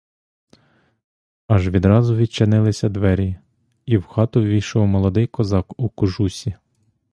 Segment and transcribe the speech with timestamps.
[1.47, 3.35] Аж відразу відчинилися двері—
[3.85, 6.55] і в хату ввійшов молодий козак у кожусі.